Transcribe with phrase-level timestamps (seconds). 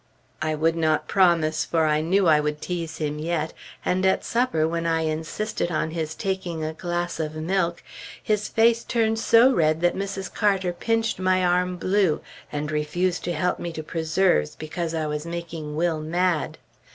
[0.41, 3.53] I would not promise, for I knew I would tease him yet;
[3.85, 7.83] and at supper, when I insisted on his taking a glass of milk,
[8.23, 10.33] his face turned so red that Mrs.
[10.33, 12.19] Carter pinched my arm blue,
[12.51, 16.57] and refused to help me to preserves because I was making Will mad!